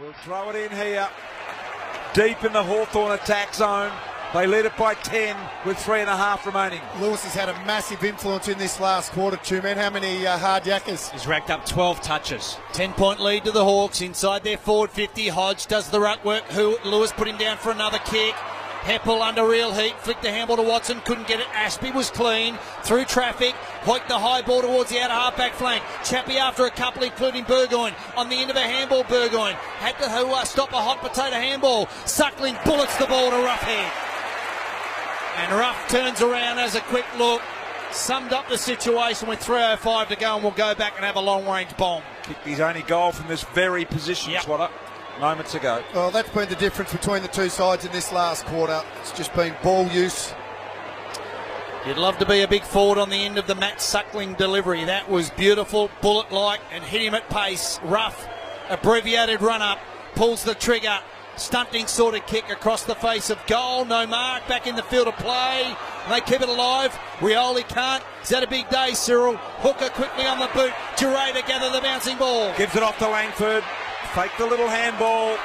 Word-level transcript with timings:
We'll 0.00 0.12
throw 0.12 0.50
it 0.50 0.54
in 0.54 0.70
here. 0.70 1.08
Deep 2.14 2.44
in 2.44 2.52
the 2.52 2.62
Hawthorn 2.62 3.12
attack 3.12 3.52
zone. 3.52 3.90
They 4.32 4.46
lead 4.46 4.66
it 4.66 4.76
by 4.76 4.94
10 4.94 5.36
with 5.66 5.76
three 5.78 6.00
and 6.00 6.08
a 6.08 6.16
half 6.16 6.46
remaining. 6.46 6.80
Lewis 7.00 7.24
has 7.24 7.34
had 7.34 7.48
a 7.48 7.54
massive 7.64 8.04
influence 8.04 8.46
in 8.46 8.58
this 8.58 8.78
last 8.78 9.10
quarter, 9.10 9.38
two 9.38 9.60
men. 9.60 9.76
How 9.76 9.90
many 9.90 10.24
uh, 10.24 10.38
hard 10.38 10.64
yackers? 10.64 11.10
He's 11.10 11.26
racked 11.26 11.50
up 11.50 11.64
12 11.66 12.00
touches. 12.02 12.58
10 12.74 12.92
point 12.92 13.18
lead 13.18 13.44
to 13.46 13.50
the 13.50 13.64
Hawks 13.64 14.00
inside 14.00 14.44
their 14.44 14.58
forward 14.58 14.90
50. 14.90 15.28
Hodge 15.28 15.66
does 15.66 15.90
the 15.90 15.98
ruck 15.98 16.24
work. 16.24 16.44
Who 16.50 16.78
Lewis 16.84 17.10
put 17.10 17.26
him 17.26 17.38
down 17.38 17.56
for 17.56 17.72
another 17.72 17.98
kick. 18.04 18.34
Heppell 18.80 19.20
under 19.20 19.46
real 19.46 19.72
heat, 19.72 19.98
flicked 20.00 20.22
the 20.22 20.30
handball 20.30 20.56
to 20.56 20.62
Watson, 20.62 21.00
couldn't 21.04 21.26
get 21.26 21.40
it. 21.40 21.46
Ashby 21.54 21.90
was 21.90 22.10
clean 22.10 22.56
through 22.84 23.04
traffic, 23.04 23.54
hoiked 23.82 24.08
the 24.08 24.18
high 24.18 24.42
ball 24.42 24.62
towards 24.62 24.90
the 24.90 24.98
outer 25.00 25.12
halfback 25.12 25.52
flank. 25.54 25.82
Chappie 26.04 26.38
after 26.38 26.64
a 26.64 26.70
couple, 26.70 27.02
including 27.02 27.44
Burgoyne 27.44 27.94
on 28.16 28.28
the 28.28 28.36
end 28.36 28.50
of 28.50 28.56
a 28.56 28.60
handball. 28.60 29.04
Burgoyne 29.04 29.54
had 29.78 29.98
to 29.98 30.06
uh, 30.06 30.44
stop 30.44 30.72
a 30.72 30.80
hot 30.80 31.00
potato 31.00 31.36
handball. 31.36 31.86
Suckling 32.06 32.56
bullets 32.64 32.96
the 32.98 33.06
ball 33.06 33.30
to 33.30 33.36
Roughead. 33.36 33.90
And 35.36 35.52
Ruff 35.52 35.88
turns 35.88 36.20
around, 36.22 36.56
has 36.58 36.74
a 36.74 36.80
quick 36.80 37.04
look, 37.16 37.42
summed 37.92 38.32
up 38.32 38.48
the 38.48 38.58
situation 38.58 39.28
with 39.28 39.40
3.05 39.40 40.08
to 40.08 40.16
go, 40.16 40.34
and 40.34 40.42
we'll 40.42 40.52
go 40.52 40.74
back 40.74 40.94
and 40.96 41.04
have 41.04 41.16
a 41.16 41.20
long 41.20 41.46
range 41.46 41.76
bomb. 41.76 42.02
Kicked 42.24 42.44
his 42.46 42.60
only 42.60 42.82
goal 42.82 43.12
from 43.12 43.28
this 43.28 43.44
very 43.54 43.84
position, 43.84 44.32
Yep. 44.32 44.42
Swatter, 44.42 44.72
moments 45.20 45.54
ago. 45.54 45.82
Well, 45.94 46.10
that's 46.10 46.30
been 46.30 46.48
the 46.48 46.56
difference 46.56 46.92
between 46.92 47.22
the 47.22 47.28
two 47.28 47.48
sides 47.48 47.84
in 47.84 47.92
this 47.92 48.12
last 48.12 48.46
quarter. 48.46 48.82
It's 49.00 49.12
just 49.12 49.34
been 49.34 49.54
ball 49.62 49.86
use. 49.88 50.32
You'd 51.86 51.96
love 51.96 52.18
to 52.18 52.26
be 52.26 52.42
a 52.42 52.48
big 52.48 52.64
forward 52.64 52.98
on 52.98 53.08
the 53.08 53.24
end 53.24 53.38
of 53.38 53.46
the 53.46 53.54
Matt 53.54 53.80
Suckling 53.80 54.34
delivery. 54.34 54.84
That 54.84 55.08
was 55.08 55.30
beautiful, 55.30 55.90
bullet 56.02 56.30
like, 56.32 56.60
and 56.72 56.84
hit 56.84 57.02
him 57.02 57.14
at 57.14 57.28
pace. 57.30 57.80
Rough, 57.84 58.28
abbreviated 58.68 59.40
run 59.40 59.62
up, 59.62 59.78
pulls 60.14 60.44
the 60.44 60.54
trigger. 60.54 60.98
Stunting 61.36 61.86
sort 61.86 62.16
of 62.16 62.26
kick 62.26 62.50
across 62.50 62.82
the 62.82 62.96
face 62.96 63.30
of 63.30 63.38
goal. 63.46 63.84
No 63.84 64.08
mark. 64.08 64.48
Back 64.48 64.66
in 64.66 64.74
the 64.74 64.82
field 64.82 65.06
of 65.06 65.14
play. 65.18 65.62
And 66.04 66.12
they 66.12 66.20
keep 66.20 66.40
it 66.40 66.48
alive. 66.48 66.92
Rioli 67.20 67.66
can't. 67.68 68.02
Is 68.24 68.30
that 68.30 68.42
a 68.42 68.48
big 68.48 68.68
day, 68.70 68.92
Cyril? 68.92 69.36
Hooker 69.36 69.88
quickly 69.90 70.26
on 70.26 70.40
the 70.40 70.48
boot. 70.48 70.72
Duryea 70.96 71.34
to 71.34 71.42
gather 71.46 71.70
the 71.70 71.80
bouncing 71.80 72.18
ball. 72.18 72.52
Gives 72.56 72.74
it 72.74 72.82
off 72.82 72.98
to 72.98 73.08
Langford. 73.08 73.62
Fake 74.14 74.32
the 74.38 74.46
little 74.46 74.68
handball. 74.68 75.36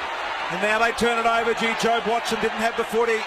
And 0.52 0.62
now 0.62 0.80
they 0.80 0.92
turn 0.94 1.18
it 1.18 1.26
over. 1.26 1.54
Gee, 1.54 1.74
Jobe 1.82 2.08
Watson 2.08 2.40
didn't 2.42 2.58
have 2.58 2.78
the 2.78 2.84
footy. 2.84 3.20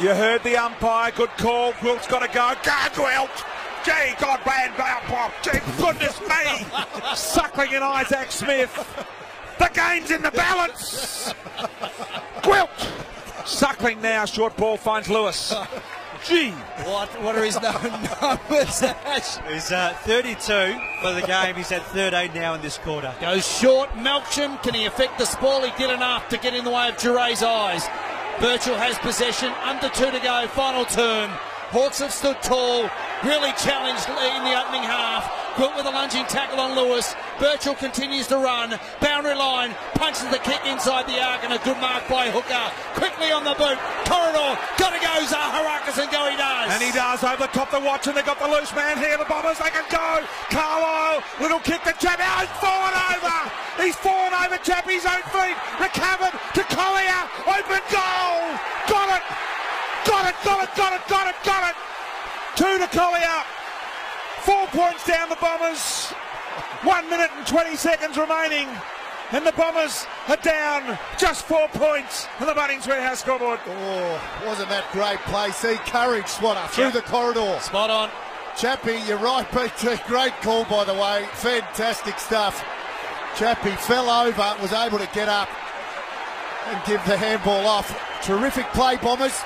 You 0.00 0.14
heard 0.14 0.42
the 0.44 0.56
umpire. 0.56 1.10
Good 1.10 1.30
call. 1.30 1.72
Quilt's 1.74 2.06
got 2.06 2.20
to 2.20 2.28
go. 2.28 2.54
Go, 2.62 3.02
Quilt! 3.02 3.44
Gee, 3.84 4.14
God, 4.20 4.40
ball 4.44 5.00
pop. 5.06 5.32
Gee, 5.42 5.58
goodness 5.76 6.20
me. 6.20 6.66
Suckling 7.14 7.74
and 7.74 7.84
Isaac 7.84 8.30
Smith. 8.30 9.06
The 9.58 9.70
game's 9.72 10.10
in 10.10 10.22
the 10.22 10.30
balance. 10.30 11.34
Quilt. 12.42 12.70
Suckling 13.46 14.00
now. 14.02 14.24
Short 14.24 14.56
ball 14.56 14.76
finds 14.76 15.08
Lewis. 15.08 15.54
Gee. 16.26 16.50
What, 16.84 17.08
what 17.22 17.36
are 17.36 17.44
his 17.44 17.54
numbers, 18.20 18.82
Ash? 18.82 19.38
He's 19.50 19.70
uh, 19.70 19.94
32 20.00 20.36
for 21.00 21.12
the 21.12 21.22
game. 21.26 21.54
He's 21.54 21.68
had 21.70 21.82
13 21.82 22.34
now 22.34 22.54
in 22.54 22.60
this 22.60 22.78
quarter. 22.78 23.14
Goes 23.20 23.46
short. 23.46 23.88
Melksham, 23.90 24.60
can 24.62 24.74
he 24.74 24.86
affect 24.86 25.18
the 25.18 25.24
spoil? 25.24 25.62
He 25.62 25.70
did 25.78 25.90
enough 25.90 26.28
to 26.30 26.38
get 26.38 26.54
in 26.54 26.64
the 26.64 26.70
way 26.70 26.88
of 26.88 26.96
Duryea's 26.96 27.42
eyes. 27.42 27.86
Birchall 28.40 28.76
has 28.76 28.98
possession. 28.98 29.52
Under 29.62 29.88
two 29.90 30.10
to 30.10 30.20
go. 30.20 30.46
Final 30.48 30.84
turn. 30.84 31.30
Hawks 31.70 31.98
have 31.98 32.12
stood 32.12 32.40
tall. 32.42 32.88
Really 33.24 33.52
challenged 33.58 34.08
in 34.08 34.42
the 34.44 34.54
opening 34.58 34.82
half. 34.82 35.26
Quilt 35.58 35.74
with 35.74 35.90
a 35.90 35.90
lunging 35.90 36.22
tackle 36.30 36.62
on 36.62 36.78
Lewis. 36.78 37.18
Birchall 37.42 37.74
continues 37.74 38.30
to 38.30 38.38
run. 38.38 38.78
Boundary 39.02 39.34
line. 39.34 39.74
Punches 39.98 40.30
the 40.30 40.38
kick 40.38 40.62
inside 40.62 41.10
the 41.10 41.18
arc 41.18 41.42
and 41.42 41.50
a 41.50 41.58
good 41.66 41.74
mark 41.82 42.06
by 42.06 42.30
Hooker. 42.30 42.70
Quickly 42.94 43.34
on 43.34 43.42
the 43.42 43.58
boot. 43.58 43.74
Corridor. 44.06 44.54
Gotta 44.78 45.02
go 45.02 45.10
Zaharakis 45.26 45.98
and 45.98 46.06
go 46.14 46.30
he 46.30 46.38
does. 46.38 46.70
And 46.70 46.78
he 46.78 46.94
does 46.94 47.26
over 47.26 47.50
top 47.50 47.74
the 47.74 47.82
watch, 47.82 48.06
and 48.06 48.14
they 48.14 48.22
got 48.22 48.38
the 48.38 48.46
loose 48.46 48.70
man 48.70 49.02
here. 49.02 49.18
The 49.18 49.26
Bombers, 49.26 49.58
they 49.58 49.74
can 49.74 49.82
go. 49.90 50.22
Carlisle, 50.46 51.26
little 51.42 51.58
kick 51.58 51.82
to 51.90 51.94
Chappie. 51.98 52.22
Oh, 52.22 52.38
he's 52.46 52.54
fallen 52.62 52.94
over. 52.94 53.38
He's 53.82 53.98
fallen 53.98 54.30
over 54.38 54.62
Chappie's 54.62 55.10
own 55.10 55.26
feet. 55.34 55.58
Recovered 55.82 56.38
to 56.54 56.62
Collier. 56.70 57.22
Open 57.50 57.82
goal. 57.90 58.46
Got 58.86 59.10
it. 59.10 59.24
Got 60.06 60.22
it, 60.22 60.38
got 60.46 60.58
it, 60.62 60.70
got 60.78 60.92
it, 60.94 61.02
got 61.10 61.26
it, 61.26 61.38
got 61.42 61.62
it. 61.66 61.76
Two 62.54 62.78
to 62.78 62.86
Collier. 62.94 63.57
Four 64.78 64.90
points 64.90 65.06
down 65.08 65.28
the 65.28 65.34
Bombers. 65.40 66.06
One 66.84 67.10
minute 67.10 67.30
and 67.36 67.44
20 67.48 67.74
seconds 67.74 68.16
remaining. 68.16 68.68
And 69.32 69.44
the 69.44 69.50
Bombers 69.50 70.06
are 70.28 70.36
down 70.36 70.96
just 71.18 71.46
four 71.46 71.66
points 71.72 72.28
on 72.38 72.46
the 72.46 72.52
Bunnings 72.52 72.86
Warehouse 72.86 73.18
scoreboard. 73.18 73.58
Oh, 73.66 74.42
wasn't 74.46 74.68
that 74.68 74.84
great 74.92 75.18
play? 75.26 75.50
See 75.50 75.74
courage, 75.90 76.28
Swatter, 76.28 76.64
through 76.68 76.84
Yep. 76.84 76.92
the 76.92 77.02
corridor. 77.02 77.58
Spot 77.60 77.90
on. 77.90 78.10
Chappie, 78.56 79.00
you're 79.08 79.18
right, 79.18 79.50
BT. 79.52 79.96
Great 80.06 80.32
call, 80.42 80.64
by 80.66 80.84
the 80.84 80.94
way. 80.94 81.26
Fantastic 81.32 82.16
stuff. 82.20 82.64
Chappie 83.36 83.72
fell 83.72 84.08
over, 84.08 84.54
was 84.62 84.72
able 84.72 85.00
to 85.00 85.08
get 85.12 85.28
up 85.28 85.48
and 86.68 86.80
give 86.84 87.04
the 87.04 87.16
handball 87.16 87.66
off. 87.66 87.90
Terrific 88.22 88.66
play, 88.74 88.94
Bombers. 88.96 89.40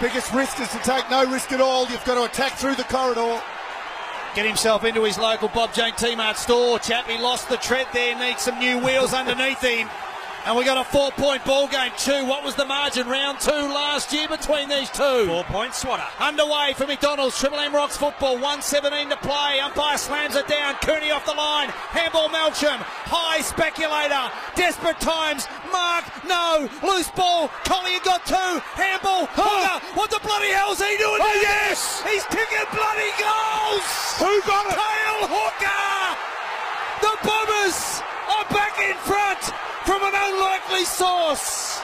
Biggest 0.00 0.32
risk 0.32 0.58
is 0.58 0.68
to 0.70 0.78
take 0.78 1.08
no 1.10 1.24
risk 1.30 1.52
at 1.52 1.60
all. 1.60 1.86
You've 1.86 2.04
got 2.04 2.16
to 2.16 2.24
attack 2.24 2.58
through 2.58 2.74
the 2.74 2.82
corridor. 2.84 3.40
Get 4.34 4.46
himself 4.46 4.82
into 4.84 5.04
his 5.04 5.16
local 5.16 5.46
Bob 5.46 5.72
Jane 5.72 5.94
T-Mart 5.94 6.36
store. 6.36 6.80
Chappie 6.80 7.18
lost 7.18 7.48
the 7.48 7.56
tread 7.56 7.86
there, 7.92 8.18
needs 8.18 8.42
some 8.42 8.58
new 8.58 8.78
wheels 8.78 9.14
underneath 9.14 9.60
him. 9.60 9.88
And 10.44 10.58
we 10.58 10.64
got 10.64 10.76
a 10.76 10.84
four 10.84 11.10
point 11.12 11.42
ball 11.44 11.68
game. 11.68 11.92
Two, 11.96 12.26
what 12.26 12.44
was 12.44 12.54
the 12.54 12.66
margin? 12.66 13.08
Round 13.08 13.40
two 13.40 13.50
last 13.50 14.12
year 14.12 14.28
between 14.28 14.68
these 14.68 14.90
two. 14.90 15.24
Four 15.26 15.44
points, 15.44 15.80
Swatter. 15.80 16.04
Underway 16.20 16.74
for 16.76 16.86
McDonald's. 16.86 17.38
Triple 17.38 17.58
M 17.58 17.72
Rocks 17.72 17.96
football. 17.96 18.34
117 18.34 19.08
to 19.08 19.16
play. 19.18 19.60
Umpire 19.60 19.96
slams 19.96 20.36
it 20.36 20.46
down. 20.46 20.74
Cooney 20.82 21.12
off 21.12 21.24
the 21.24 21.32
line. 21.32 21.70
Handball 21.96 22.28
Melksham. 22.28 22.76
High 23.08 23.40
speculator. 23.40 24.28
Desperate 24.54 25.00
times. 25.00 25.48
Mark. 25.72 26.04
No. 26.28 26.68
Loose 26.82 27.10
ball. 27.12 27.48
Collier 27.64 28.00
got 28.04 28.26
two. 28.26 28.60
Handball. 28.76 29.24
Hooker. 29.32 29.96
What 29.96 30.10
the 30.10 30.20
bloody 30.20 30.52
hell's 30.52 30.76
he 30.76 30.98
doing? 30.98 31.22
Oh, 31.24 31.38
yes! 31.40 32.02
He's 32.04 32.24
kicking 32.24 32.68
bloody 32.68 33.12
goals. 33.16 33.93
Who 34.18 34.32
got 34.46 34.66
it? 34.70 34.78
Cale 34.78 35.26
Hooker. 35.26 35.84
The 37.02 37.14
Bombers 37.26 37.78
are 38.30 38.46
back 38.54 38.78
in 38.78 38.96
front 39.02 39.42
from 39.84 40.02
an 40.02 40.14
unlikely 40.14 40.84
source. 40.84 41.80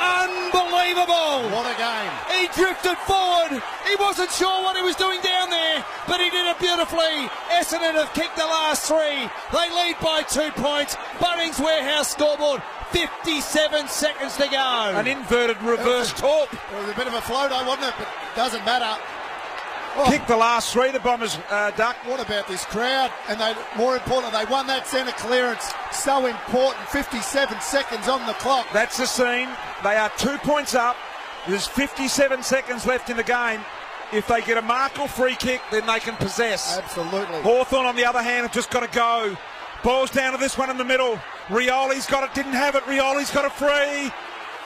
Unbelievable. 0.00 1.50
What 1.52 1.66
a 1.68 1.76
game. 1.76 2.12
He 2.32 2.46
drifted 2.54 2.96
forward. 3.04 3.60
He 3.86 3.94
wasn't 3.96 4.30
sure 4.30 4.62
what 4.62 4.76
he 4.76 4.82
was 4.82 4.96
doing 4.96 5.20
down 5.20 5.50
there, 5.50 5.84
but 6.06 6.20
he 6.20 6.30
did 6.30 6.46
it 6.46 6.58
beautifully. 6.58 7.28
Essendon 7.52 7.94
have 7.94 8.12
kicked 8.14 8.36
the 8.36 8.46
last 8.46 8.86
three. 8.86 9.28
They 9.52 9.68
lead 9.74 9.96
by 10.00 10.22
two 10.22 10.50
points. 10.62 10.96
Bunnings 11.18 11.60
Warehouse 11.60 12.12
scoreboard. 12.12 12.62
57 12.90 13.88
seconds 13.88 14.36
to 14.38 14.48
go. 14.48 14.92
An 14.96 15.06
inverted 15.06 15.60
reverse 15.62 16.12
torp. 16.14 16.50
It 16.52 16.80
was 16.80 16.88
a 16.88 16.94
bit 16.94 17.06
of 17.06 17.14
a 17.14 17.20
float, 17.20 17.50
though, 17.50 17.66
wasn't 17.66 17.88
it? 17.88 17.94
But 17.98 18.08
doesn't 18.34 18.64
matter. 18.64 18.96
Kicked 20.06 20.28
the 20.28 20.36
last 20.36 20.72
three, 20.72 20.90
the 20.90 21.00
Bombers, 21.00 21.38
uh, 21.50 21.70
Duck. 21.72 21.96
What 22.04 22.24
about 22.24 22.46
this 22.46 22.64
crowd? 22.64 23.10
And 23.28 23.40
they, 23.40 23.54
more 23.76 23.94
important, 23.94 24.32
they 24.32 24.44
won 24.44 24.66
that 24.68 24.86
centre 24.86 25.12
clearance. 25.12 25.72
So 25.92 26.26
important. 26.26 26.88
57 26.88 27.60
seconds 27.60 28.08
on 28.08 28.24
the 28.26 28.34
clock. 28.34 28.66
That's 28.72 28.96
the 28.96 29.06
scene. 29.06 29.48
They 29.82 29.96
are 29.96 30.10
two 30.16 30.38
points 30.38 30.74
up. 30.74 30.96
There's 31.48 31.66
57 31.66 32.42
seconds 32.42 32.86
left 32.86 33.10
in 33.10 33.16
the 33.16 33.24
game. 33.24 33.60
If 34.12 34.26
they 34.26 34.40
get 34.40 34.56
a 34.56 34.62
mark 34.62 34.98
or 34.98 35.08
free 35.08 35.34
kick, 35.34 35.60
then 35.70 35.86
they 35.86 36.00
can 36.00 36.16
possess. 36.16 36.78
Absolutely. 36.78 37.42
Hawthorn, 37.42 37.84
on 37.84 37.96
the 37.96 38.04
other 38.04 38.22
hand, 38.22 38.44
have 38.46 38.52
just 38.52 38.70
got 38.70 38.80
to 38.80 38.94
go. 38.96 39.36
Balls 39.82 40.10
down 40.10 40.32
to 40.32 40.38
this 40.38 40.56
one 40.56 40.70
in 40.70 40.76
the 40.76 40.84
middle. 40.84 41.18
Rioli's 41.48 42.06
got 42.06 42.24
it, 42.24 42.34
didn't 42.34 42.52
have 42.52 42.74
it. 42.74 42.82
Rioli's 42.84 43.30
got 43.30 43.44
a 43.44 43.50
free. 43.50 44.12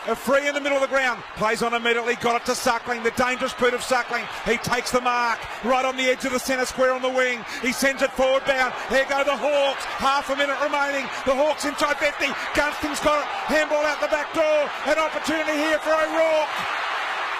A 0.08 0.16
free 0.16 0.48
in 0.48 0.54
the 0.54 0.60
middle 0.60 0.74
of 0.74 0.82
the 0.82 0.90
ground. 0.90 1.22
Plays 1.36 1.62
on 1.62 1.74
immediately. 1.74 2.16
Got 2.16 2.42
it 2.42 2.44
to 2.46 2.58
Suckling. 2.58 3.04
The 3.06 3.14
dangerous 3.14 3.54
boot 3.54 3.72
of 3.72 3.86
Suckling. 3.86 4.26
He 4.44 4.58
takes 4.58 4.90
the 4.90 5.00
mark. 5.00 5.38
Right 5.62 5.84
on 5.84 5.96
the 5.96 6.10
edge 6.10 6.24
of 6.24 6.32
the 6.32 6.42
centre 6.42 6.66
square 6.66 6.90
on 6.90 7.02
the 7.02 7.08
wing. 7.08 7.44
He 7.62 7.70
sends 7.70 8.02
it 8.02 8.10
forward 8.18 8.42
bound. 8.44 8.74
Here 8.90 9.06
go 9.06 9.22
the 9.22 9.38
Hawks. 9.38 9.84
Half 10.02 10.30
a 10.30 10.36
minute 10.36 10.58
remaining. 10.58 11.06
The 11.22 11.38
Hawks 11.38 11.64
inside 11.64 12.02
50. 12.02 12.34
Gunston's 12.58 12.98
got 12.98 13.22
it. 13.22 13.30
Handball 13.46 13.86
out 13.86 14.02
the 14.02 14.10
back 14.10 14.34
door. 14.34 14.66
An 14.90 14.98
opportunity 14.98 15.54
here 15.54 15.78
for 15.78 15.94
O'Rourke. 15.94 16.50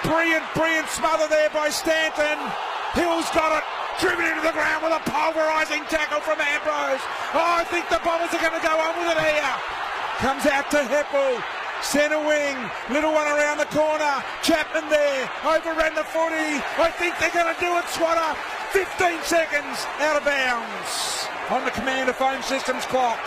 Brilliant, 0.07 0.47
brilliant 0.55 0.87
smother 0.87 1.27
there 1.27 1.51
by 1.51 1.67
Stanton. 1.67 2.39
Hill's 2.95 3.27
got 3.35 3.59
it. 3.59 3.65
Driven 3.99 4.23
into 4.23 4.39
the 4.39 4.55
ground 4.55 4.87
with 4.87 4.95
a 4.95 5.03
pulverising 5.03 5.83
tackle 5.91 6.23
from 6.23 6.39
Ambrose. 6.39 7.03
Oh, 7.35 7.59
I 7.59 7.67
think 7.67 7.91
the 7.91 7.99
Bombers 8.07 8.31
are 8.31 8.39
going 8.39 8.55
to 8.55 8.63
go 8.63 8.71
on 8.71 9.03
with 9.03 9.11
it 9.11 9.19
here. 9.19 9.55
Comes 10.23 10.47
out 10.47 10.71
to 10.71 10.79
Heppell. 10.87 11.43
Centre 11.83 12.19
wing. 12.19 12.57
Little 12.89 13.11
one 13.11 13.27
around 13.27 13.57
the 13.57 13.65
corner. 13.65 14.23
Chapman 14.41 14.89
there. 14.89 15.29
Overran 15.45 15.93
the 15.95 16.03
footy. 16.03 16.57
I 16.79 16.89
think 16.97 17.19
they're 17.19 17.29
going 17.29 17.53
to 17.53 17.59
do 17.59 17.77
it, 17.77 17.85
Swatter. 17.89 18.33
15 18.71 19.21
seconds 19.23 19.85
out 19.99 20.15
of 20.15 20.25
bounds 20.25 21.27
on 21.49 21.63
the 21.65 21.71
Commander 21.71 22.13
Phone 22.13 22.41
Systems 22.41 22.85
clock. 22.85 23.19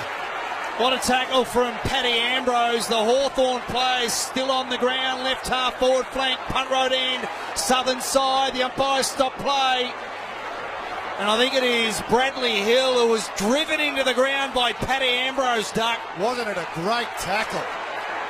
What 0.78 0.92
a 0.92 0.98
tackle 0.98 1.44
from 1.44 1.72
Paddy 1.84 2.18
Ambrose. 2.18 2.88
The 2.88 2.96
Hawthorn 2.96 3.62
player 3.62 4.08
still 4.08 4.50
on 4.50 4.68
the 4.68 4.78
ground. 4.78 5.22
Left 5.22 5.46
half 5.46 5.78
forward 5.78 6.06
flank, 6.06 6.38
punt 6.48 6.70
road 6.70 6.92
end, 6.92 7.28
southern 7.54 8.00
side. 8.00 8.54
The 8.54 8.64
umpire 8.64 9.02
stopped 9.02 9.38
play. 9.38 9.92
And 11.18 11.30
I 11.30 11.38
think 11.38 11.54
it 11.54 11.62
is 11.62 12.02
Bradley 12.10 12.56
Hill 12.56 12.92
who 12.92 13.08
was 13.12 13.30
driven 13.36 13.80
into 13.80 14.04
the 14.04 14.12
ground 14.12 14.52
by 14.52 14.72
Paddy 14.72 15.06
Ambrose, 15.06 15.72
Duck. 15.72 15.98
Wasn't 16.18 16.46
it 16.46 16.58
a 16.58 16.68
great 16.74 17.08
tackle? 17.20 17.62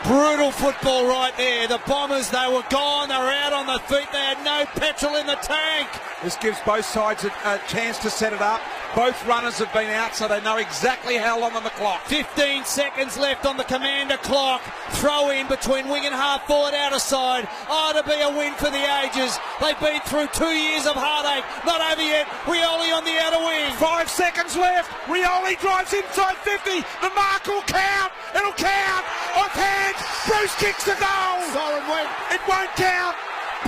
Brutal 0.07 0.53
football 0.53 1.09
right 1.09 1.33
there. 1.37 1.67
The 1.67 1.81
Bombers, 1.85 2.31
they 2.31 2.47
were 2.47 2.63
gone. 2.71 3.09
They 3.09 3.17
were 3.17 3.29
out 3.29 3.53
on 3.53 3.67
the 3.67 3.79
feet. 3.81 4.07
They 4.13 4.19
had 4.19 4.45
no 4.45 4.65
petrol 4.79 5.17
in 5.17 5.27
the 5.27 5.35
tank. 5.35 5.89
This 6.23 6.37
gives 6.37 6.59
both 6.65 6.87
sides 6.87 7.25
a, 7.25 7.33
a 7.45 7.61
chance 7.69 7.99
to 7.99 8.09
set 8.09 8.33
it 8.33 8.41
up. 8.41 8.63
Both 8.97 9.27
runners 9.27 9.59
have 9.59 9.73
been 9.75 9.91
out, 9.91 10.15
so 10.15 10.27
they 10.27 10.41
know 10.41 10.57
exactly 10.57 11.19
how 11.19 11.39
long 11.39 11.53
on 11.53 11.63
the 11.63 11.77
clock. 11.77 12.01
15 12.07 12.65
seconds 12.65 13.19
left 13.19 13.45
on 13.45 13.59
the 13.59 13.65
commander 13.65 14.17
clock. 14.17 14.63
Throw 14.97 15.29
in 15.29 15.47
between 15.49 15.89
wing 15.89 16.07
and 16.07 16.15
half 16.15 16.47
forward 16.47 16.73
outer 16.73 16.99
side. 16.99 17.47
Oh, 17.69 17.93
to 17.93 18.01
be 18.09 18.17
a 18.17 18.31
win 18.33 18.55
for 18.55 18.73
the 18.73 18.81
ages. 19.05 19.37
They've 19.61 19.79
been 19.79 20.01
through 20.09 20.33
two 20.33 20.57
years 20.57 20.87
of 20.87 20.97
heartache. 20.97 21.45
Not 21.69 21.85
over 21.85 22.01
yet. 22.01 22.25
Rioli 22.49 22.97
on 22.97 23.05
the 23.05 23.21
outer 23.21 23.45
wing. 23.45 23.69
Five 23.77 24.09
seconds 24.09 24.57
left. 24.57 24.89
Rioli 25.13 25.61
drives 25.61 25.93
inside 25.93 26.41
50. 26.41 26.81
The 27.05 27.13
mark 27.13 27.45
will 27.45 27.67
count. 27.69 28.13
It'll 28.33 28.57
count. 28.57 29.05
Offhand. 29.37 30.01
Breust 30.25 30.57
kicks 30.57 30.89
the 30.89 30.97
goal. 30.97 31.37
Siren 31.53 31.85
went. 31.93 32.09
It 32.33 32.41
won't 32.49 32.73
count. 32.81 33.13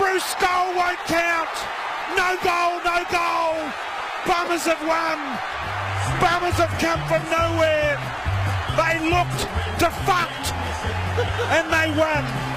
Breust 0.01 0.41
goal 0.41 0.73
won't 0.73 0.99
count. 1.05 1.53
No 2.17 2.37
goal, 2.43 2.81
no 2.85 2.99
goal. 3.11 3.57
Bombers 4.27 4.65
have 4.65 4.81
won. 4.87 5.19
Bombers 6.21 6.57
have 6.57 6.75
come 6.79 7.01
from 7.09 7.23
nowhere. 7.31 7.99
They 8.77 8.95
looked 9.11 9.49
defunct 9.79 10.53
and 11.51 11.67
they 11.73 11.89
won. 11.99 12.49